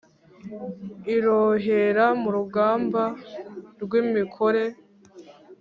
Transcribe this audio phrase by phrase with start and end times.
[1.15, 3.03] Irohera mu rugamba
[3.81, 4.63] rw’imikore: